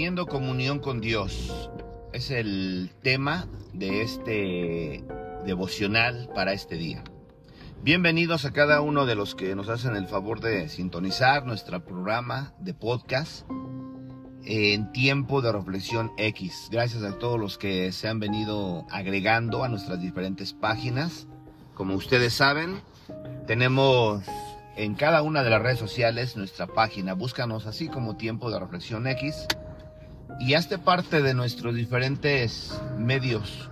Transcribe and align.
Teniendo 0.00 0.28
comunión 0.28 0.78
con 0.78 1.02
Dios 1.02 1.52
es 2.14 2.30
el 2.30 2.90
tema 3.02 3.46
de 3.74 4.00
este 4.00 5.04
devocional 5.44 6.30
para 6.34 6.54
este 6.54 6.76
día. 6.76 7.04
Bienvenidos 7.82 8.46
a 8.46 8.50
cada 8.50 8.80
uno 8.80 9.04
de 9.04 9.14
los 9.14 9.34
que 9.34 9.54
nos 9.54 9.68
hacen 9.68 9.96
el 9.96 10.06
favor 10.06 10.40
de 10.40 10.70
sintonizar 10.70 11.44
nuestro 11.44 11.84
programa 11.84 12.54
de 12.60 12.72
podcast 12.72 13.46
en 14.46 14.90
tiempo 14.92 15.42
de 15.42 15.52
reflexión 15.52 16.12
X. 16.16 16.70
Gracias 16.72 17.02
a 17.02 17.18
todos 17.18 17.38
los 17.38 17.58
que 17.58 17.92
se 17.92 18.08
han 18.08 18.20
venido 18.20 18.86
agregando 18.88 19.64
a 19.64 19.68
nuestras 19.68 20.00
diferentes 20.00 20.54
páginas. 20.54 21.26
Como 21.74 21.94
ustedes 21.94 22.32
saben, 22.32 22.80
tenemos 23.46 24.24
en 24.76 24.94
cada 24.94 25.20
una 25.20 25.42
de 25.42 25.50
las 25.50 25.60
redes 25.60 25.78
sociales 25.78 26.38
nuestra 26.38 26.68
página. 26.68 27.12
Búscanos 27.12 27.66
así 27.66 27.88
como 27.88 28.16
tiempo 28.16 28.50
de 28.50 28.58
reflexión 28.58 29.06
X 29.06 29.46
y 30.38 30.54
hazte 30.54 30.78
parte 30.78 31.22
de 31.22 31.34
nuestros 31.34 31.74
diferentes 31.74 32.80
medios 32.96 33.70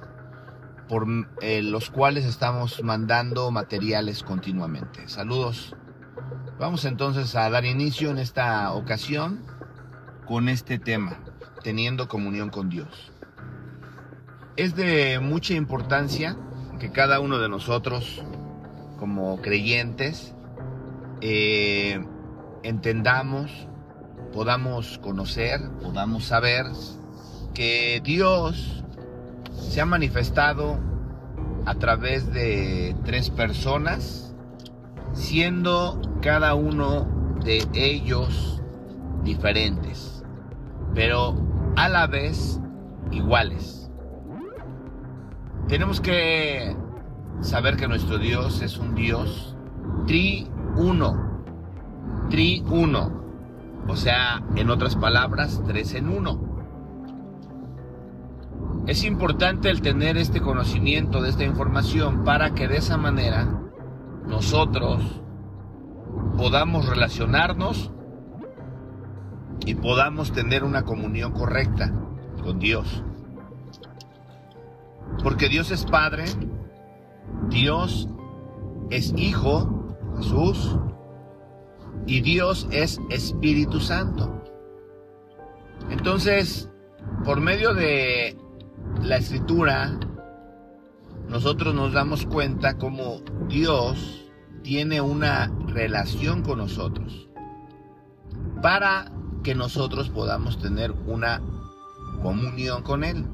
por 0.88 1.06
eh, 1.40 1.62
los 1.62 1.90
cuales 1.90 2.24
estamos 2.24 2.82
mandando 2.82 3.50
materiales 3.50 4.22
continuamente. 4.22 5.08
Saludos. 5.08 5.76
Vamos 6.58 6.84
entonces 6.84 7.36
a 7.36 7.48
dar 7.50 7.64
inicio 7.64 8.10
en 8.10 8.18
esta 8.18 8.72
ocasión 8.72 9.44
con 10.26 10.48
este 10.48 10.78
tema, 10.78 11.18
teniendo 11.62 12.08
comunión 12.08 12.50
con 12.50 12.68
Dios. 12.68 13.12
Es 14.56 14.74
de 14.74 15.20
mucha 15.20 15.54
importancia 15.54 16.36
que 16.80 16.90
cada 16.90 17.20
uno 17.20 17.38
de 17.38 17.48
nosotros, 17.48 18.22
como 18.98 19.40
creyentes, 19.40 20.34
eh, 21.20 22.04
entendamos, 22.62 23.68
podamos 24.32 24.98
conocer, 24.98 25.60
podamos 25.82 26.24
saber 26.24 26.66
que 27.54 28.00
Dios 28.04 28.84
se 29.52 29.80
ha 29.80 29.86
manifestado 29.86 30.78
a 31.66 31.74
través 31.74 32.32
de 32.32 32.96
tres 33.04 33.30
personas, 33.30 34.34
siendo 35.12 36.00
cada 36.22 36.54
uno 36.54 37.06
de 37.44 37.66
ellos 37.74 38.62
diferentes, 39.22 40.24
pero 40.94 41.34
a 41.76 41.88
la 41.88 42.06
vez 42.06 42.60
iguales. 43.10 43.90
Tenemos 45.68 46.00
que 46.00 46.76
saber 47.40 47.76
que 47.76 47.88
nuestro 47.88 48.18
Dios 48.18 48.62
es 48.62 48.78
un 48.78 48.94
Dios 48.94 49.54
tri-uno, 50.06 51.42
tri-uno, 52.30 53.17
o 53.86 53.96
sea, 53.96 54.42
en 54.56 54.70
otras 54.70 54.96
palabras, 54.96 55.62
tres 55.66 55.94
en 55.94 56.08
uno. 56.08 56.40
Es 58.86 59.04
importante 59.04 59.68
el 59.70 59.82
tener 59.82 60.16
este 60.16 60.40
conocimiento 60.40 61.20
de 61.20 61.28
esta 61.30 61.44
información 61.44 62.24
para 62.24 62.54
que 62.54 62.68
de 62.68 62.78
esa 62.78 62.96
manera 62.96 63.60
nosotros 64.26 65.20
podamos 66.36 66.88
relacionarnos 66.88 67.92
y 69.66 69.74
podamos 69.74 70.32
tener 70.32 70.64
una 70.64 70.84
comunión 70.84 71.32
correcta 71.32 71.92
con 72.42 72.58
Dios. 72.58 73.02
Porque 75.22 75.48
Dios 75.48 75.70
es 75.70 75.84
Padre, 75.84 76.24
Dios 77.50 78.08
es 78.90 79.12
Hijo, 79.16 79.96
Jesús, 80.16 80.78
y 82.08 82.22
Dios 82.22 82.66
es 82.70 82.98
Espíritu 83.10 83.80
Santo. 83.80 84.42
Entonces, 85.90 86.70
por 87.22 87.38
medio 87.42 87.74
de 87.74 88.34
la 89.02 89.18
escritura, 89.18 90.00
nosotros 91.28 91.74
nos 91.74 91.92
damos 91.92 92.24
cuenta 92.24 92.78
cómo 92.78 93.20
Dios 93.48 94.24
tiene 94.62 95.02
una 95.02 95.52
relación 95.66 96.42
con 96.42 96.58
nosotros 96.58 97.28
para 98.62 99.12
que 99.42 99.54
nosotros 99.54 100.08
podamos 100.08 100.58
tener 100.58 100.92
una 101.06 101.42
comunión 102.22 102.82
con 102.82 103.04
Él 103.04 103.26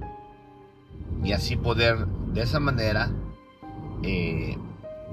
y 1.23 1.31
así 1.31 1.55
poder 1.55 2.07
de 2.07 2.43
esa 2.43 2.59
manera 2.59 3.09
eh, 4.03 4.59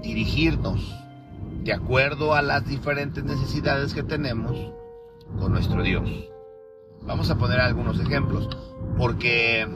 dirigirnos 0.02 0.96
de 1.64 1.74
acuerdo 1.74 2.34
a 2.34 2.42
las 2.42 2.66
diferentes 2.66 3.24
necesidades 3.24 3.94
que 3.94 4.04
tenemos 4.04 4.58
con 5.40 5.52
nuestro 5.52 5.84
Dios. 5.84 6.10
Vamos 7.04 7.30
a 7.30 7.38
poner 7.38 7.60
algunos 7.60 8.00
ejemplos, 8.00 8.50
porque 8.98 9.68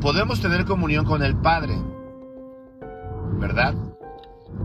podemos 0.00 0.40
tener 0.40 0.64
comunión 0.64 1.04
con 1.04 1.22
el 1.22 1.36
Padre, 1.36 1.76
¿verdad? 3.38 3.74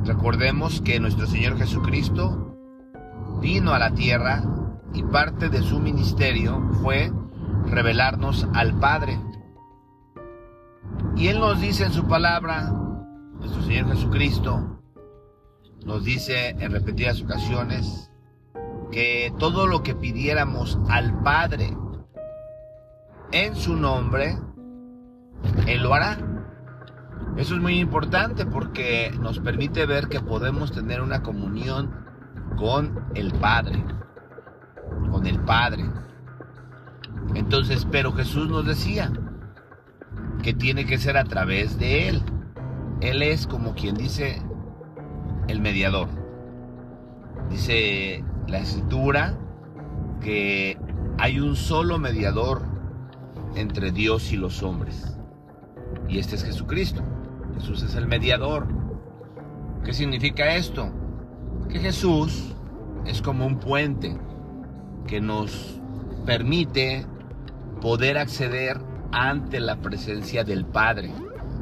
Recordemos 0.05 0.81
que 0.81 0.99
nuestro 0.99 1.27
Señor 1.27 1.57
Jesucristo 1.57 2.57
vino 3.41 3.73
a 3.73 3.79
la 3.79 3.93
tierra 3.93 4.43
y 4.93 5.03
parte 5.03 5.49
de 5.49 5.61
su 5.61 5.79
ministerio 5.79 6.61
fue 6.81 7.11
revelarnos 7.65 8.47
al 8.53 8.79
Padre. 8.79 9.19
Y 11.15 11.27
Él 11.27 11.39
nos 11.39 11.59
dice 11.59 11.85
en 11.85 11.91
su 11.91 12.07
palabra, 12.07 12.71
nuestro 13.39 13.61
Señor 13.63 13.87
Jesucristo, 13.87 14.76
nos 15.85 16.03
dice 16.03 16.49
en 16.49 16.71
repetidas 16.71 17.21
ocasiones 17.21 18.11
que 18.91 19.33
todo 19.37 19.67
lo 19.67 19.83
que 19.83 19.95
pidiéramos 19.95 20.77
al 20.89 21.21
Padre 21.21 21.75
en 23.31 23.55
su 23.55 23.75
nombre, 23.75 24.37
Él 25.67 25.83
lo 25.83 25.93
hará. 25.93 26.17
Eso 27.35 27.55
es 27.55 27.61
muy 27.61 27.79
importante 27.79 28.45
porque 28.45 29.11
nos 29.19 29.39
permite 29.39 29.85
ver 29.85 30.07
que 30.07 30.21
podemos 30.21 30.71
tener 30.71 31.01
una 31.01 31.21
comunión 31.21 31.93
con 32.57 33.05
el 33.15 33.33
Padre. 33.33 33.83
Con 35.11 35.27
el 35.27 35.39
Padre. 35.41 35.85
Entonces, 37.35 37.87
pero 37.91 38.13
Jesús 38.13 38.49
nos 38.49 38.65
decía 38.65 39.11
que 40.41 40.53
tiene 40.53 40.85
que 40.85 40.97
ser 40.97 41.17
a 41.17 41.25
través 41.25 41.77
de 41.77 42.09
Él. 42.09 42.23
Él 43.01 43.21
es 43.21 43.45
como 43.45 43.75
quien 43.75 43.95
dice 43.95 44.41
el 45.47 45.61
mediador. 45.61 46.07
Dice 47.49 48.23
la 48.47 48.59
escritura 48.59 49.37
que 50.21 50.77
hay 51.17 51.39
un 51.39 51.55
solo 51.55 51.99
mediador 51.99 52.61
entre 53.55 53.91
Dios 53.91 54.31
y 54.31 54.37
los 54.37 54.61
hombres. 54.63 55.17
Y 56.07 56.19
este 56.19 56.35
es 56.35 56.43
Jesucristo. 56.43 57.01
Jesús 57.55 57.83
es 57.83 57.95
el 57.95 58.07
mediador. 58.07 58.67
¿Qué 59.83 59.93
significa 59.93 60.55
esto? 60.55 60.91
Que 61.69 61.79
Jesús 61.79 62.53
es 63.05 63.21
como 63.21 63.45
un 63.45 63.59
puente 63.59 64.17
que 65.07 65.21
nos 65.21 65.79
permite 66.25 67.05
poder 67.81 68.17
acceder 68.17 68.79
ante 69.11 69.59
la 69.59 69.77
presencia 69.77 70.43
del 70.43 70.65
Padre. 70.65 71.11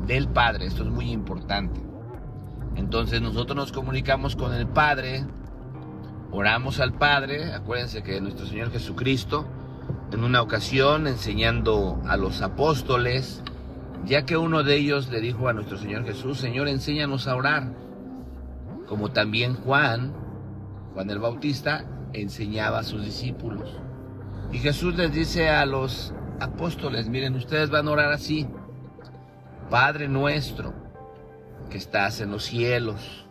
Del 0.07 0.27
Padre, 0.27 0.65
esto 0.65 0.83
es 0.83 0.89
muy 0.89 1.11
importante. 1.11 1.79
Entonces 2.75 3.21
nosotros 3.21 3.55
nos 3.55 3.71
comunicamos 3.71 4.35
con 4.35 4.53
el 4.53 4.67
Padre, 4.67 5.25
oramos 6.31 6.79
al 6.79 6.93
Padre, 6.93 7.53
acuérdense 7.53 8.03
que 8.03 8.19
nuestro 8.21 8.45
Señor 8.45 8.71
Jesucristo, 8.71 9.45
en 10.11 10.23
una 10.23 10.41
ocasión 10.41 11.07
enseñando 11.07 12.01
a 12.07 12.17
los 12.17 12.41
apóstoles, 12.41 13.41
ya 14.05 14.25
que 14.25 14.37
uno 14.37 14.63
de 14.63 14.75
ellos 14.75 15.09
le 15.09 15.21
dijo 15.21 15.47
a 15.47 15.53
nuestro 15.53 15.77
Señor 15.77 16.05
Jesús, 16.05 16.37
Señor, 16.37 16.67
enséñanos 16.67 17.27
a 17.27 17.35
orar, 17.35 17.73
como 18.87 19.11
también 19.11 19.55
Juan, 19.55 20.13
Juan 20.93 21.09
el 21.09 21.19
Bautista, 21.19 21.85
enseñaba 22.13 22.79
a 22.79 22.83
sus 22.83 23.03
discípulos. 23.03 23.69
Y 24.51 24.59
Jesús 24.59 24.95
les 24.95 25.11
dice 25.11 25.49
a 25.49 25.65
los 25.65 26.13
apóstoles, 26.39 27.09
miren, 27.09 27.35
ustedes 27.35 27.69
van 27.69 27.87
a 27.87 27.91
orar 27.91 28.11
así, 28.11 28.47
Padre 29.69 30.07
nuestro, 30.07 30.84
que 31.69 31.77
estás 31.77 32.21
en 32.21 32.31
los 32.31 32.45
cielos, 32.45 33.25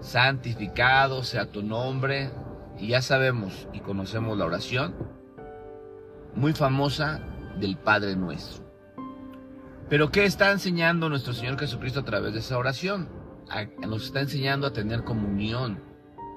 santificado 0.00 1.22
sea 1.22 1.50
tu 1.50 1.62
nombre. 1.62 2.30
Y 2.78 2.88
ya 2.88 3.02
sabemos 3.02 3.66
y 3.72 3.80
conocemos 3.80 4.38
la 4.38 4.44
oración 4.44 4.94
muy 6.34 6.52
famosa 6.52 7.20
del 7.58 7.76
Padre 7.76 8.14
nuestro. 8.14 8.64
Pero 9.88 10.10
¿qué 10.10 10.24
está 10.24 10.52
enseñando 10.52 11.08
nuestro 11.08 11.32
Señor 11.32 11.58
Jesucristo 11.58 12.00
a 12.00 12.04
través 12.04 12.34
de 12.34 12.40
esa 12.40 12.58
oración? 12.58 13.08
nos 13.86 14.04
está 14.04 14.20
enseñando 14.20 14.66
a 14.66 14.72
tener 14.74 15.04
comunión 15.04 15.80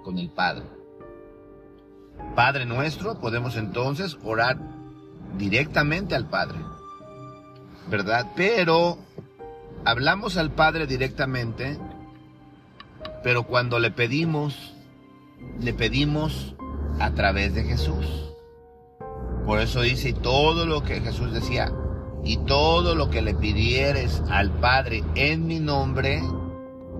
con 0.04 0.18
el 0.18 0.30
Padre. 0.30 0.63
Padre 2.36 2.66
nuestro, 2.66 3.19
podemos 3.19 3.57
entonces 3.57 4.18
orar 4.24 4.57
directamente 5.38 6.16
al 6.16 6.30
Padre, 6.30 6.60
¿verdad? 7.89 8.31
Pero 8.36 8.98
hablamos 9.86 10.38
al 10.38 10.51
Padre 10.51 10.88
directamente, 10.88 11.78
pero 13.24 13.44
cuando 13.44 13.80
le 13.80 13.92
pedimos, 13.92 14.74
le 15.60 15.74
pedimos 15.74 16.56
a 17.00 17.12
través 17.12 17.54
de 17.54 17.63
Jesús. 17.63 18.33
Por 19.45 19.60
eso 19.60 19.81
dice, 19.81 20.13
todo 20.13 20.66
lo 20.66 20.83
que 20.83 21.01
Jesús 21.01 21.33
decía, 21.33 21.72
y 22.24 22.38
todo 22.38 22.95
lo 22.95 23.10
que 23.10 23.22
le 23.22 23.33
pidieres 23.33 24.22
al 24.30 24.51
Padre 24.51 25.04
en 25.16 25.48
mi 25.48 25.60
nombre, 25.60 26.22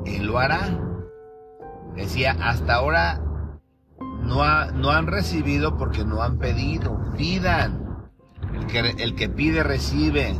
Él 0.06 0.25
lo 0.25 0.39
hará. 0.39 0.80
Decía, 1.95 2.36
hasta 2.42 2.75
ahora 2.75 3.22
no, 4.24 4.72
no 4.72 4.89
han 4.89 5.07
recibido 5.07 5.77
porque 5.77 6.04
no 6.04 6.24
han 6.24 6.39
pedido. 6.39 7.00
Pidan. 7.18 8.10
El 8.54 8.66
que, 8.68 8.80
el 8.80 9.16
que 9.16 9.30
pide 9.30 9.63
recibe. 9.63 10.39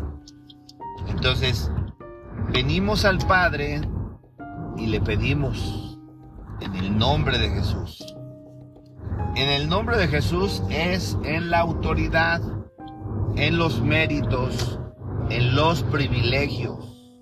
Entonces, 1.08 1.72
venimos 2.52 3.06
al 3.06 3.18
Padre 3.20 3.82
y 4.78 4.88
le 4.88 5.00
pedimos 5.00 5.98
en 6.60 6.76
el 6.76 6.98
nombre 6.98 7.38
de 7.38 7.50
Jesús. 7.50 8.16
En 9.36 9.50
el 9.50 9.70
nombre 9.70 9.98
de 9.98 10.08
Jesús 10.08 10.62
es 10.70 11.18
en 11.24 11.50
la 11.50 11.60
autoridad, 11.60 12.42
en 13.36 13.58
los 13.58 13.82
méritos, 13.82 14.80
en 15.30 15.56
los 15.56 15.84
privilegios, 15.84 17.16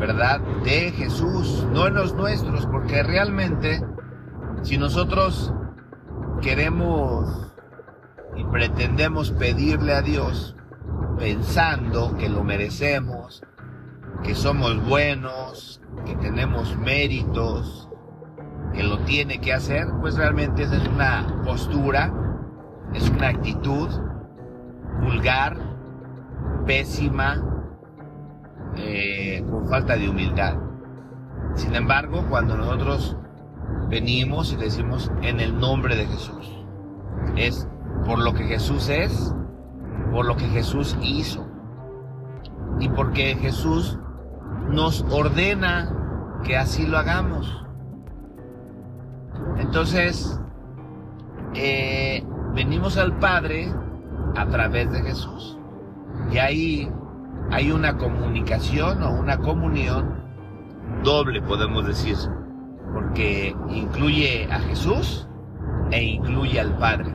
¿verdad? 0.00 0.40
De 0.64 0.90
Jesús, 0.92 1.66
no 1.72 1.86
en 1.86 1.94
los 1.94 2.14
nuestros, 2.14 2.66
porque 2.66 3.02
realmente 3.02 3.84
si 4.62 4.78
nosotros 4.78 5.52
queremos 6.40 7.52
y 8.36 8.44
pretendemos 8.44 9.32
pedirle 9.32 9.92
a 9.92 10.00
Dios 10.00 10.56
pensando 11.18 12.16
que 12.16 12.28
lo 12.28 12.42
merecemos, 12.44 13.42
que 14.22 14.34
somos 14.34 14.84
buenos, 14.86 15.80
que 16.04 16.16
tenemos 16.16 16.76
méritos, 16.76 17.88
que 18.72 18.82
lo 18.82 18.98
tiene 19.00 19.40
que 19.40 19.52
hacer, 19.52 19.86
pues 20.00 20.16
realmente 20.16 20.62
esa 20.62 20.76
es 20.76 20.88
una 20.88 21.42
postura, 21.44 22.12
es 22.94 23.08
una 23.10 23.28
actitud 23.28 23.88
vulgar, 25.02 25.56
pésima, 26.66 27.42
eh, 28.76 29.44
con 29.50 29.68
falta 29.68 29.96
de 29.96 30.08
humildad. 30.08 30.56
Sin 31.54 31.74
embargo, 31.74 32.24
cuando 32.28 32.56
nosotros 32.56 33.16
venimos 33.88 34.52
y 34.52 34.56
decimos 34.56 35.10
en 35.22 35.40
el 35.40 35.58
nombre 35.58 35.96
de 35.96 36.06
Jesús, 36.06 36.64
es 37.36 37.68
por 38.04 38.18
lo 38.18 38.34
que 38.34 38.44
Jesús 38.44 38.88
es, 38.88 39.34
por 40.12 40.26
lo 40.26 40.36
que 40.36 40.46
Jesús 40.48 40.96
hizo 41.02 41.46
y 42.80 42.88
porque 42.88 43.34
Jesús 43.36 43.98
nos 44.70 45.04
ordena 45.10 45.92
que 46.44 46.56
así 46.56 46.86
lo 46.86 46.98
hagamos. 46.98 47.64
Entonces, 49.58 50.40
eh, 51.54 52.24
venimos 52.54 52.96
al 52.96 53.18
Padre 53.18 53.72
a 54.36 54.46
través 54.46 54.90
de 54.92 55.02
Jesús. 55.02 55.58
Y 56.30 56.38
ahí 56.38 56.92
hay 57.50 57.72
una 57.72 57.96
comunicación 57.96 59.02
o 59.02 59.12
una 59.12 59.38
comunión 59.38 60.22
doble, 61.02 61.40
podemos 61.42 61.86
decir, 61.86 62.16
porque 62.92 63.54
incluye 63.70 64.48
a 64.50 64.58
Jesús 64.60 65.28
e 65.90 66.02
incluye 66.02 66.60
al 66.60 66.76
Padre. 66.76 67.14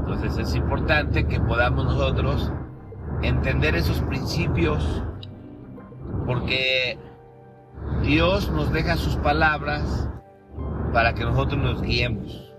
Entonces 0.00 0.38
es 0.38 0.54
importante 0.54 1.26
que 1.26 1.38
podamos 1.40 1.84
nosotros 1.84 2.50
entender 3.22 3.74
esos 3.74 4.00
principios 4.02 5.04
porque 6.28 6.98
Dios 8.02 8.52
nos 8.52 8.70
deja 8.70 8.96
sus 8.96 9.16
palabras 9.16 10.10
para 10.92 11.14
que 11.14 11.24
nosotros 11.24 11.58
nos 11.60 11.80
guiemos. 11.80 12.52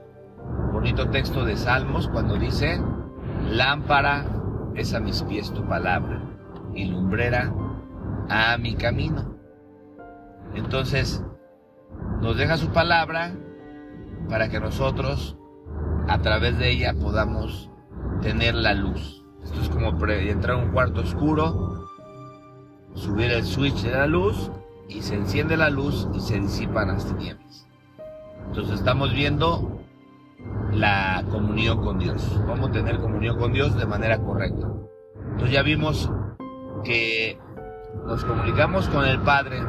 Bonito 0.73 1.11
texto 1.11 1.45
de 1.45 1.55
Salmos 1.55 2.07
cuando 2.07 2.35
dice, 2.35 2.81
lámpara 3.47 4.25
es 4.73 4.95
a 4.95 4.99
mis 4.99 5.21
pies 5.21 5.53
tu 5.53 5.67
palabra 5.67 6.19
y 6.73 6.85
lumbrera 6.85 7.53
a 8.27 8.57
mi 8.57 8.73
camino. 8.73 9.35
Entonces, 10.55 11.23
nos 12.21 12.37
deja 12.37 12.57
su 12.57 12.69
palabra 12.69 13.35
para 14.29 14.49
que 14.49 14.59
nosotros 14.59 15.37
a 16.07 16.17
través 16.21 16.57
de 16.57 16.71
ella 16.71 16.95
podamos 16.99 17.69
tener 18.23 18.55
la 18.55 18.73
luz. 18.73 19.23
Esto 19.43 19.61
es 19.61 19.69
como 19.69 19.89
entrar 20.07 20.57
a 20.57 20.59
un 20.59 20.71
cuarto 20.71 21.01
oscuro, 21.01 21.68
subir 23.09 23.31
el 23.31 23.43
switch 23.43 23.81
de 23.81 23.91
la 23.91 24.05
luz 24.05 24.51
y 24.87 25.01
se 25.01 25.15
enciende 25.15 25.57
la 25.57 25.71
luz 25.71 26.07
y 26.13 26.19
se 26.19 26.39
disipan 26.39 26.89
las 26.89 27.07
tinieblas. 27.07 27.67
Entonces 28.47 28.75
estamos 28.75 29.11
viendo 29.13 29.81
la 30.71 31.23
comunión 31.31 31.83
con 31.83 31.97
Dios, 31.97 32.39
cómo 32.45 32.69
tener 32.69 32.99
comunión 32.99 33.39
con 33.39 33.51
Dios 33.51 33.75
de 33.75 33.87
manera 33.87 34.19
correcta. 34.19 34.67
Entonces 35.31 35.51
ya 35.51 35.63
vimos 35.63 36.11
que 36.83 37.39
nos 38.05 38.23
comunicamos 38.23 38.87
con 38.89 39.05
el 39.05 39.19
Padre 39.21 39.59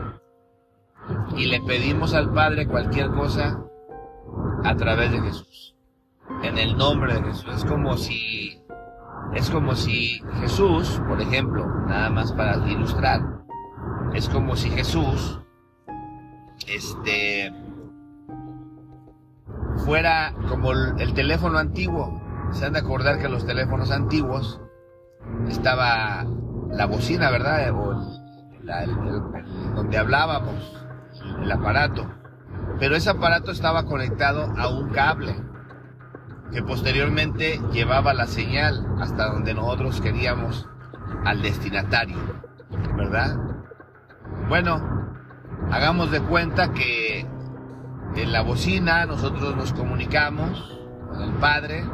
y 1.35 1.47
le 1.47 1.63
pedimos 1.63 2.13
al 2.13 2.35
Padre 2.35 2.67
cualquier 2.67 3.11
cosa 3.11 3.59
a 4.65 4.77
través 4.77 5.13
de 5.13 5.21
Jesús. 5.23 5.75
En 6.43 6.59
el 6.59 6.77
nombre 6.77 7.15
de 7.15 7.23
Jesús. 7.23 7.55
Es 7.55 7.65
como 7.65 7.97
si 7.97 8.40
es 9.35 9.51
como 9.51 9.75
si 9.75 10.23
Jesús, 10.41 11.01
por 11.09 11.21
ejemplo, 11.21 11.67
nada 11.87 12.11
más 12.11 12.33
para 12.33 12.57
ilustrar, 12.69 13.23
es 14.15 14.29
como 14.29 14.57
si 14.57 14.71
Jesús 14.71 15.41
este 16.67 17.53
fuera 19.85 20.35
como 20.49 20.73
el, 20.73 21.15
teléfono 21.15 21.59
antiguo. 21.59 22.21
Se 22.53 22.67
han 22.67 22.73
de 22.73 22.81
acordar 22.81 23.19
que 23.19 23.29
los 23.29 23.47
teléfonos 23.47 23.93
antiguos 23.93 24.61
estaba 25.49 26.25
la 26.71 26.87
bocina, 26.87 27.31
¿verdad? 27.31 27.73
O 27.73 28.21
donde 29.77 29.99
hablábamos, 29.99 30.87
el 31.43 31.51
aparato. 31.51 32.11
Pero 32.79 32.97
ese 32.97 33.11
aparato 33.11 33.53
estaba 33.53 33.85
conectado 33.85 34.53
a 34.57 34.69
un 34.69 34.91
cable 34.91 35.37
que 36.53 36.63
posteriormente 36.63 37.61
llevaba 37.73 38.15
la 38.15 38.27
señal 38.27 38.87
hasta 39.01 39.31
donde 39.31 39.55
nosotros 39.55 40.01
queríamos 40.01 40.69
al 41.25 41.43
destinatario, 41.43 42.19
¿verdad? 42.97 43.37
Bueno, 44.49 44.81
hagamos 45.71 46.11
de 46.11 46.21
cuenta 46.21 46.73
que 46.73 47.27
en 48.17 48.33
la 48.33 48.43
bocina 48.43 49.07
nosotros 49.07 49.57
nos 49.57 49.73
comunicamos 49.73 50.79
con 51.11 51.23
el 51.23 51.33
Padre. 51.35 51.85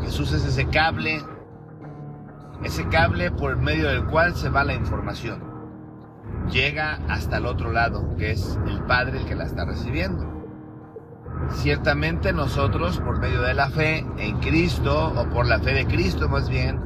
Jesús 0.00 0.32
es 0.32 0.44
ese 0.44 0.66
cable, 0.66 1.22
ese 2.64 2.88
cable 2.88 3.30
por 3.30 3.56
medio 3.56 3.88
del 3.88 4.06
cual 4.06 4.34
se 4.34 4.48
va 4.48 4.64
la 4.64 4.74
información. 4.74 5.52
Llega 6.50 6.98
hasta 7.08 7.36
el 7.36 7.46
otro 7.46 7.70
lado, 7.70 8.16
que 8.16 8.32
es 8.32 8.58
el 8.66 8.82
Padre 8.82 9.18
el 9.18 9.26
que 9.26 9.36
la 9.36 9.44
está 9.44 9.64
recibiendo. 9.64 10.31
Ciertamente 11.54 12.32
nosotros, 12.32 12.98
por 13.00 13.20
medio 13.20 13.42
de 13.42 13.54
la 13.54 13.68
fe 13.68 14.06
en 14.16 14.38
Cristo, 14.40 15.12
o 15.16 15.28
por 15.30 15.46
la 15.46 15.58
fe 15.60 15.74
de 15.74 15.86
Cristo 15.86 16.28
más 16.28 16.48
bien, 16.48 16.80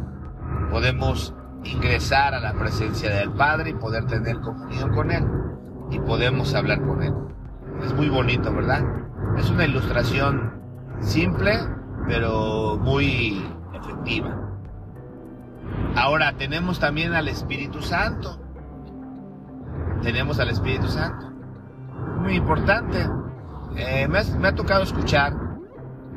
podemos 0.70 1.34
ingresar 1.64 2.34
a 2.34 2.40
la 2.40 2.52
presencia 2.52 3.10
del 3.10 3.32
Padre 3.32 3.70
y 3.70 3.74
poder 3.74 4.06
tener 4.06 4.40
comunión 4.40 4.92
con 4.92 5.10
Él. 5.10 5.24
Y 5.90 5.98
podemos 6.00 6.54
hablar 6.54 6.82
con 6.82 7.02
Él. 7.02 7.14
Es 7.84 7.94
muy 7.94 8.08
bonito, 8.08 8.52
¿verdad? 8.52 8.84
Es 9.38 9.50
una 9.50 9.64
ilustración 9.64 10.52
simple, 11.00 11.58
pero 12.06 12.76
muy 12.78 13.42
efectiva. 13.74 14.34
Ahora 15.96 16.36
tenemos 16.36 16.78
también 16.78 17.14
al 17.14 17.28
Espíritu 17.28 17.82
Santo. 17.82 18.38
Tenemos 20.02 20.38
al 20.38 20.50
Espíritu 20.50 20.88
Santo. 20.88 21.30
Muy 22.20 22.34
importante. 22.34 23.08
Eh, 23.76 24.08
me, 24.08 24.48
ha 24.48 24.54
tocado 24.54 24.82
escuchar 24.82 25.34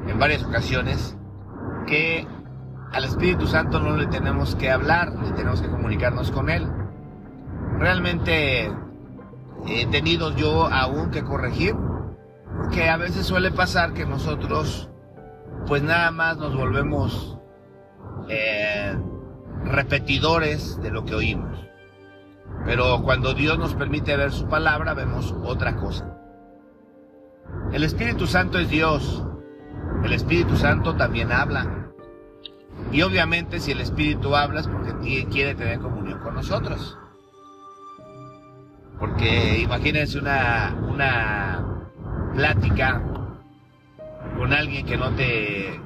en 0.07 0.17
varias 0.17 0.43
ocasiones 0.43 1.17
que 1.87 2.25
al 2.93 3.03
Espíritu 3.03 3.47
Santo 3.47 3.81
no 3.81 3.97
le 3.97 4.07
tenemos 4.07 4.55
que 4.55 4.71
hablar, 4.71 5.13
ni 5.13 5.31
tenemos 5.31 5.61
que 5.61 5.69
comunicarnos 5.69 6.31
con 6.31 6.49
Él. 6.49 6.67
Realmente 7.77 8.71
he 9.67 9.85
tenido 9.87 10.33
yo 10.35 10.67
aún 10.67 11.11
que 11.11 11.23
corregir, 11.23 11.75
porque 12.57 12.89
a 12.89 12.95
veces 12.95 13.25
suele 13.25 13.51
pasar 13.51 13.93
que 13.93 14.05
nosotros 14.05 14.89
pues 15.67 15.83
nada 15.83 16.11
más 16.11 16.37
nos 16.37 16.55
volvemos 16.55 17.37
eh, 18.29 18.97
repetidores 19.65 20.81
de 20.81 20.91
lo 20.91 21.03
que 21.03 21.15
oímos. 21.15 21.59
Pero 22.65 23.01
cuando 23.03 23.33
Dios 23.33 23.59
nos 23.59 23.75
permite 23.75 24.15
ver 24.15 24.31
su 24.31 24.47
palabra, 24.47 24.93
vemos 24.93 25.35
otra 25.43 25.75
cosa. 25.75 26.18
El 27.71 27.83
Espíritu 27.83 28.25
Santo 28.25 28.57
es 28.59 28.69
Dios. 28.69 29.23
El 30.03 30.13
Espíritu 30.13 30.55
Santo 30.55 30.95
también 30.95 31.31
habla. 31.31 31.91
Y 32.91 33.01
obviamente 33.03 33.59
si 33.59 33.71
el 33.71 33.81
Espíritu 33.81 34.35
habla 34.35 34.61
es 34.61 34.67
porque 34.67 35.27
quiere 35.29 35.55
tener 35.55 35.79
comunión 35.79 36.19
con 36.19 36.33
nosotros. 36.33 36.97
Porque 38.97 39.59
imagínense 39.59 40.19
una, 40.19 40.75
una 40.89 41.85
plática 42.33 43.01
con 44.37 44.51
alguien 44.53 44.85
que 44.85 44.97
no 44.97 45.11
te, 45.11 45.79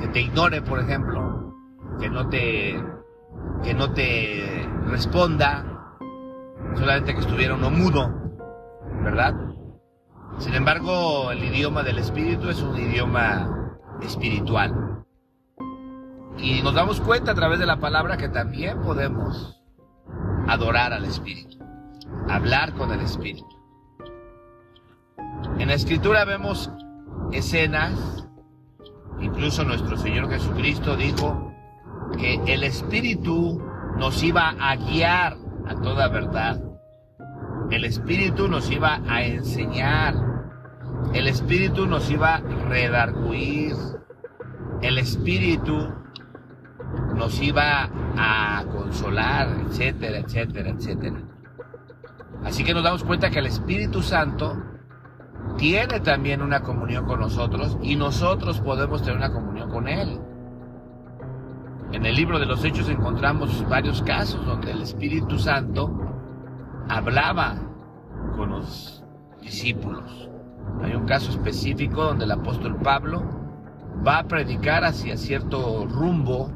que 0.00 0.08
te 0.08 0.20
ignore, 0.20 0.62
por 0.62 0.80
ejemplo. 0.80 1.54
que 2.00 2.08
no 2.08 2.28
te 2.28 2.82
que 3.62 3.74
no 3.74 3.92
te 3.92 4.66
responda, 4.86 5.94
solamente 6.74 7.12
que 7.12 7.20
estuviera 7.20 7.54
uno 7.54 7.70
mudo, 7.70 8.10
¿verdad? 9.02 9.34
Sin 10.40 10.54
embargo, 10.54 11.30
el 11.30 11.44
idioma 11.44 11.82
del 11.82 11.98
espíritu 11.98 12.48
es 12.48 12.62
un 12.62 12.74
idioma 12.76 13.76
espiritual. 14.00 15.04
Y 16.38 16.62
nos 16.62 16.72
damos 16.72 16.98
cuenta 17.02 17.32
a 17.32 17.34
través 17.34 17.58
de 17.58 17.66
la 17.66 17.78
palabra 17.78 18.16
que 18.16 18.30
también 18.30 18.80
podemos 18.80 19.62
adorar 20.48 20.94
al 20.94 21.04
espíritu, 21.04 21.58
hablar 22.26 22.72
con 22.72 22.90
el 22.90 23.00
espíritu. 23.00 23.46
En 25.58 25.68
la 25.68 25.74
escritura 25.74 26.24
vemos 26.24 26.70
escenas, 27.32 28.26
incluso 29.20 29.62
nuestro 29.64 29.98
Señor 29.98 30.30
Jesucristo 30.30 30.96
dijo 30.96 31.52
que 32.18 32.40
el 32.46 32.64
espíritu 32.64 33.62
nos 33.98 34.22
iba 34.22 34.54
a 34.58 34.74
guiar 34.76 35.36
a 35.66 35.74
toda 35.82 36.08
verdad. 36.08 36.62
El 37.70 37.84
espíritu 37.84 38.48
nos 38.48 38.70
iba 38.70 39.02
a 39.06 39.22
enseñar. 39.22 40.29
El 41.12 41.26
espíritu 41.26 41.86
nos 41.86 42.10
iba 42.10 42.36
a 42.36 42.40
redarguir. 42.68 43.74
El 44.82 44.98
espíritu 44.98 45.92
nos 47.14 47.40
iba 47.42 47.90
a 48.16 48.64
consolar, 48.72 49.48
etcétera, 49.66 50.18
etcétera, 50.18 50.70
etcétera. 50.70 51.20
Así 52.44 52.64
que 52.64 52.72
nos 52.72 52.82
damos 52.82 53.04
cuenta 53.04 53.30
que 53.30 53.38
el 53.38 53.46
Espíritu 53.46 54.02
Santo 54.02 54.56
tiene 55.58 56.00
también 56.00 56.40
una 56.40 56.62
comunión 56.62 57.04
con 57.04 57.20
nosotros 57.20 57.76
y 57.82 57.96
nosotros 57.96 58.60
podemos 58.60 59.02
tener 59.02 59.16
una 59.16 59.32
comunión 59.32 59.70
con 59.70 59.88
Él. 59.88 60.18
En 61.92 62.06
el 62.06 62.14
libro 62.14 62.38
de 62.38 62.46
los 62.46 62.64
Hechos 62.64 62.88
encontramos 62.88 63.68
varios 63.68 64.00
casos 64.02 64.44
donde 64.46 64.70
el 64.70 64.82
Espíritu 64.82 65.38
Santo 65.38 65.90
hablaba 66.88 67.56
con 68.36 68.50
los 68.50 69.04
discípulos. 69.42 70.29
Hay 70.82 70.94
un 70.94 71.06
caso 71.06 71.30
específico 71.30 72.04
donde 72.04 72.24
el 72.24 72.30
apóstol 72.30 72.76
Pablo 72.76 73.22
va 74.06 74.18
a 74.18 74.28
predicar 74.28 74.84
hacia 74.84 75.16
cierto 75.16 75.86
rumbo 75.86 76.50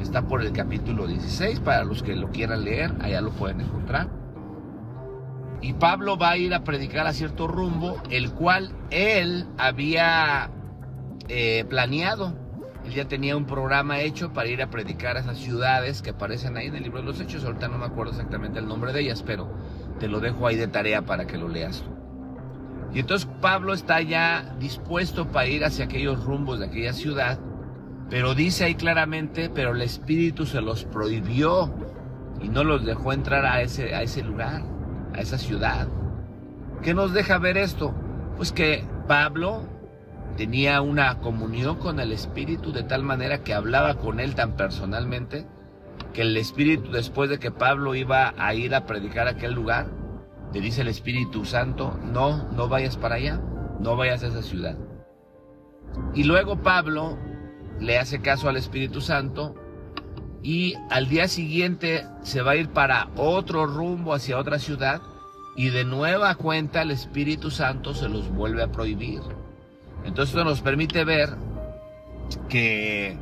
está 0.00 0.22
por 0.22 0.42
el 0.42 0.52
capítulo 0.52 1.06
16, 1.06 1.60
para 1.60 1.84
los 1.84 2.02
que 2.02 2.14
lo 2.14 2.30
quieran 2.30 2.64
leer, 2.64 2.92
allá 3.00 3.20
lo 3.20 3.30
pueden 3.30 3.60
encontrar. 3.60 4.08
Y 5.62 5.72
Pablo 5.72 6.18
va 6.18 6.30
a 6.30 6.36
ir 6.36 6.54
a 6.54 6.64
predicar 6.64 7.06
a 7.06 7.12
cierto 7.12 7.48
rumbo, 7.48 8.00
el 8.10 8.30
cual 8.32 8.72
él 8.90 9.46
había 9.58 10.50
eh, 11.28 11.64
planeado. 11.68 12.34
Él 12.84 12.92
ya 12.92 13.08
tenía 13.08 13.36
un 13.36 13.46
programa 13.46 14.00
hecho 14.00 14.32
para 14.32 14.48
ir 14.48 14.62
a 14.62 14.70
predicar 14.70 15.16
a 15.16 15.20
esas 15.20 15.38
ciudades 15.38 16.02
que 16.02 16.10
aparecen 16.10 16.56
ahí 16.56 16.66
en 16.66 16.76
el 16.76 16.84
libro 16.84 17.00
de 17.00 17.06
los 17.06 17.20
Hechos. 17.20 17.44
Ahorita 17.44 17.68
no 17.68 17.78
me 17.78 17.86
acuerdo 17.86 18.12
exactamente 18.12 18.60
el 18.60 18.68
nombre 18.68 18.92
de 18.92 19.00
ellas, 19.00 19.24
pero 19.26 19.50
te 19.98 20.08
lo 20.08 20.20
dejo 20.20 20.46
ahí 20.46 20.56
de 20.56 20.68
tarea 20.68 21.02
para 21.02 21.26
que 21.26 21.38
lo 21.38 21.48
leas. 21.48 21.84
Y 22.92 23.00
entonces 23.00 23.28
Pablo 23.40 23.74
está 23.74 24.00
ya 24.00 24.54
dispuesto 24.58 25.28
para 25.28 25.48
ir 25.48 25.64
hacia 25.64 25.84
aquellos 25.84 26.24
rumbos 26.24 26.60
de 26.60 26.66
aquella 26.66 26.92
ciudad, 26.92 27.38
pero 28.08 28.34
dice 28.34 28.64
ahí 28.64 28.74
claramente, 28.74 29.50
pero 29.50 29.72
el 29.72 29.82
Espíritu 29.82 30.46
se 30.46 30.60
los 30.60 30.84
prohibió 30.84 31.74
y 32.40 32.48
no 32.48 32.64
los 32.64 32.84
dejó 32.84 33.12
entrar 33.12 33.44
a 33.44 33.60
ese, 33.62 33.94
a 33.94 34.02
ese 34.02 34.22
lugar 34.22 34.62
a 35.16 35.20
esa 35.20 35.38
ciudad. 35.38 35.88
¿Qué 36.82 36.94
nos 36.94 37.12
deja 37.12 37.38
ver 37.38 37.56
esto? 37.56 37.94
Pues 38.36 38.52
que 38.52 38.84
Pablo 39.08 39.62
tenía 40.36 40.80
una 40.82 41.18
comunión 41.18 41.76
con 41.76 41.98
el 42.00 42.12
Espíritu 42.12 42.72
de 42.72 42.82
tal 42.82 43.02
manera 43.02 43.42
que 43.42 43.54
hablaba 43.54 43.94
con 43.94 44.20
él 44.20 44.34
tan 44.34 44.56
personalmente 44.56 45.46
que 46.12 46.22
el 46.22 46.36
Espíritu, 46.36 46.90
después 46.92 47.30
de 47.30 47.38
que 47.38 47.50
Pablo 47.50 47.94
iba 47.94 48.34
a 48.36 48.54
ir 48.54 48.74
a 48.74 48.86
predicar 48.86 49.26
a 49.26 49.32
aquel 49.32 49.54
lugar, 49.54 49.86
le 50.52 50.60
dice 50.60 50.82
el 50.82 50.88
Espíritu 50.88 51.44
Santo, 51.44 51.98
no, 52.02 52.50
no 52.52 52.68
vayas 52.68 52.96
para 52.96 53.16
allá, 53.16 53.40
no 53.80 53.96
vayas 53.96 54.22
a 54.22 54.28
esa 54.28 54.42
ciudad. 54.42 54.76
Y 56.14 56.24
luego 56.24 56.62
Pablo 56.62 57.18
le 57.80 57.98
hace 57.98 58.20
caso 58.20 58.48
al 58.48 58.56
Espíritu 58.56 59.00
Santo 59.00 59.54
y 60.42 60.74
al 60.90 61.08
día 61.08 61.28
siguiente 61.28 62.06
se 62.22 62.42
va 62.42 62.52
a 62.52 62.56
ir 62.56 62.70
para 62.70 63.08
otro 63.16 63.66
rumbo 63.66 64.14
hacia 64.14 64.38
otra 64.38 64.58
ciudad 64.58 65.02
y 65.56 65.70
de 65.70 65.84
nueva 65.84 66.34
cuenta 66.34 66.82
el 66.82 66.90
Espíritu 66.90 67.50
Santo 67.50 67.94
se 67.94 68.08
los 68.08 68.30
vuelve 68.30 68.62
a 68.62 68.70
prohibir. 68.70 69.22
Entonces 70.04 70.34
esto 70.34 70.44
nos 70.44 70.60
permite 70.60 71.04
ver 71.04 71.30
que 72.48 73.18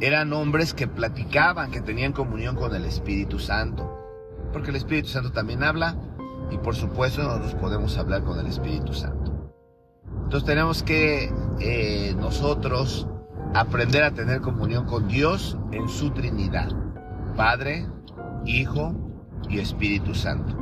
eran 0.00 0.32
hombres 0.32 0.74
que 0.74 0.86
platicaban, 0.86 1.70
que 1.70 1.80
tenían 1.80 2.12
comunión 2.12 2.56
con 2.56 2.74
el 2.74 2.84
Espíritu 2.84 3.38
Santo. 3.38 3.94
Porque 4.52 4.70
el 4.70 4.76
Espíritu 4.76 5.08
Santo 5.08 5.32
también 5.32 5.62
habla 5.62 5.96
y 6.50 6.58
por 6.58 6.74
supuesto 6.74 7.22
nosotros 7.22 7.54
podemos 7.54 7.96
hablar 7.98 8.24
con 8.24 8.38
el 8.38 8.46
Espíritu 8.46 8.92
Santo. 8.92 9.52
Entonces 10.24 10.44
tenemos 10.46 10.82
que 10.82 11.32
eh, 11.60 12.14
nosotros 12.18 13.08
aprender 13.54 14.02
a 14.04 14.12
tener 14.12 14.40
comunión 14.40 14.84
con 14.84 15.08
Dios 15.08 15.56
en 15.72 15.88
su 15.88 16.10
Trinidad, 16.10 16.70
Padre, 17.36 17.86
Hijo 18.44 18.94
y 19.48 19.58
Espíritu 19.58 20.14
Santo. 20.14 20.56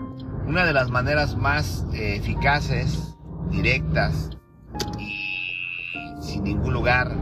Una 0.46 0.64
de 0.64 0.72
las 0.72 0.90
maneras 0.90 1.36
más 1.36 1.84
eh, 1.92 2.16
eficaces, 2.16 3.16
directas 3.50 4.30
y 4.98 5.52
sin 6.20 6.44
ningún 6.44 6.72
lugar 6.72 7.16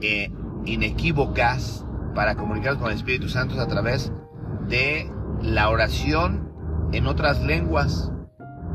eh, 0.00 0.32
inequívocas 0.64 1.84
para 2.14 2.34
comunicarnos 2.34 2.82
con 2.82 2.90
el 2.90 2.96
Espíritu 2.96 3.28
Santo 3.28 3.54
es 3.54 3.60
a 3.60 3.68
través 3.68 4.12
de 4.68 5.10
la 5.42 5.68
oración 5.68 6.49
en 6.92 7.06
otras 7.06 7.42
lenguas, 7.42 8.10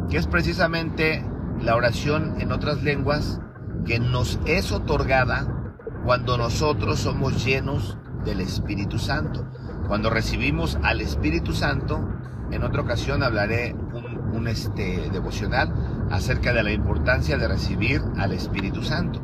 que 0.10 0.18
es 0.18 0.28
precisamente 0.28 1.26
la 1.62 1.76
oración 1.76 2.36
en 2.40 2.52
otras 2.52 2.84
lenguas 2.84 3.42
que 3.86 4.00
nos 4.00 4.40
es 4.46 4.72
otorgada 4.72 5.74
cuando 6.06 6.38
nosotros 6.38 7.00
somos 7.00 7.46
llenos 7.46 7.98
del 8.24 8.42
Espíritu 8.42 9.00
Santo. 9.00 9.48
Cuando 9.88 10.10
recibimos 10.10 10.78
al 10.84 11.02
Espíritu 11.02 11.54
Santo, 11.54 12.08
en 12.52 12.64
otra 12.64 12.82
ocasión 12.82 13.24
hablaré 13.24 13.74
un, 13.74 14.48
este, 14.48 15.10
devocional 15.12 15.74
acerca 16.12 16.54
de 16.54 16.64
la 16.64 16.72
importancia 16.72 17.38
de 17.38 17.48
recibir 17.48 18.02
al 18.18 18.34
Espíritu 18.34 18.84
Santo. 18.84 19.22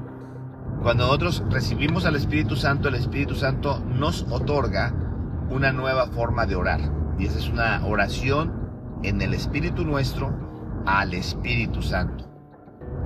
Cuando 0.82 1.06
nosotros 1.06 1.44
recibimos 1.50 2.06
al 2.06 2.16
Espíritu 2.16 2.56
Santo, 2.56 2.88
el 2.88 2.96
Espíritu 2.96 3.36
Santo 3.36 3.84
nos 3.86 4.26
otorga 4.32 4.94
una 5.50 5.72
nueva 5.72 6.08
forma 6.08 6.46
de 6.48 6.56
orar. 6.56 6.80
Y 7.20 7.26
esa 7.26 7.38
es 7.38 7.50
una 7.50 7.86
oración 7.86 8.61
en 9.04 9.22
el 9.22 9.34
Espíritu 9.34 9.86
nuestro 9.86 10.34
al 10.86 11.14
Espíritu 11.14 11.82
Santo, 11.82 12.26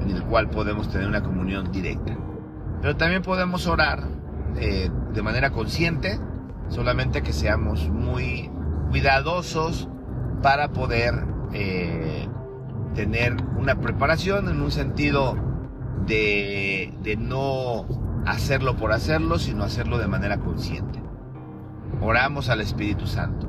en 0.01 0.11
el 0.11 0.23
cual 0.23 0.49
podemos 0.49 0.89
tener 0.89 1.07
una 1.07 1.23
comunión 1.23 1.71
directa. 1.71 2.17
Pero 2.81 2.95
también 2.95 3.21
podemos 3.21 3.67
orar 3.67 4.03
eh, 4.57 4.89
de 5.13 5.21
manera 5.21 5.51
consciente, 5.51 6.19
solamente 6.69 7.21
que 7.21 7.33
seamos 7.33 7.89
muy 7.89 8.49
cuidadosos 8.89 9.89
para 10.41 10.69
poder 10.69 11.25
eh, 11.53 12.27
tener 12.93 13.35
una 13.57 13.79
preparación 13.79 14.49
en 14.49 14.61
un 14.61 14.71
sentido 14.71 15.35
de, 16.05 16.93
de 17.01 17.17
no 17.17 17.85
hacerlo 18.25 18.75
por 18.75 18.91
hacerlo, 18.91 19.39
sino 19.39 19.63
hacerlo 19.63 19.97
de 19.97 20.07
manera 20.07 20.39
consciente. 20.39 21.01
Oramos 22.01 22.49
al 22.49 22.61
Espíritu 22.61 23.07
Santo 23.07 23.47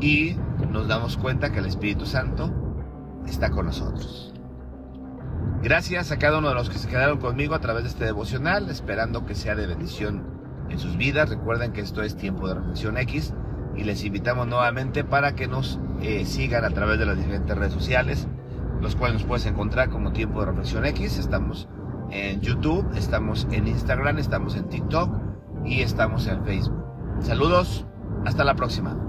y 0.00 0.36
nos 0.70 0.88
damos 0.88 1.16
cuenta 1.16 1.52
que 1.52 1.58
el 1.58 1.66
Espíritu 1.66 2.06
Santo 2.06 2.52
está 3.26 3.50
con 3.50 3.66
nosotros. 3.66 4.32
Gracias 5.62 6.12
a 6.12 6.18
cada 6.18 6.38
uno 6.38 6.48
de 6.48 6.54
los 6.54 6.70
que 6.70 6.78
se 6.78 6.88
quedaron 6.88 7.18
conmigo 7.18 7.54
a 7.54 7.60
través 7.60 7.82
de 7.82 7.88
este 7.88 8.04
devocional, 8.04 8.70
esperando 8.70 9.26
que 9.26 9.34
sea 9.34 9.56
de 9.56 9.66
bendición 9.66 10.24
en 10.68 10.78
sus 10.78 10.96
vidas. 10.96 11.28
Recuerden 11.28 11.72
que 11.72 11.80
esto 11.80 12.02
es 12.02 12.16
tiempo 12.16 12.48
de 12.48 12.54
reflexión 12.54 12.96
X 12.98 13.34
y 13.76 13.84
les 13.84 14.04
invitamos 14.04 14.46
nuevamente 14.46 15.04
para 15.04 15.34
que 15.34 15.48
nos 15.48 15.80
eh, 16.00 16.24
sigan 16.26 16.64
a 16.64 16.70
través 16.70 16.98
de 16.98 17.06
las 17.06 17.16
diferentes 17.16 17.56
redes 17.56 17.72
sociales, 17.72 18.28
los 18.80 18.94
cuales 18.94 19.14
nos 19.14 19.24
puedes 19.24 19.46
encontrar 19.46 19.90
como 19.90 20.12
tiempo 20.12 20.40
de 20.40 20.46
reflexión 20.46 20.84
X. 20.86 21.18
Estamos 21.18 21.68
en 22.10 22.40
YouTube, 22.40 22.86
estamos 22.96 23.46
en 23.50 23.66
Instagram, 23.66 24.18
estamos 24.18 24.56
en 24.56 24.68
TikTok 24.68 25.10
y 25.64 25.80
estamos 25.82 26.26
en 26.28 26.44
Facebook. 26.44 26.84
Saludos, 27.20 27.84
hasta 28.24 28.44
la 28.44 28.54
próxima. 28.54 29.07